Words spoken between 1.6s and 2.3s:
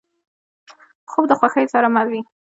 سره مل وي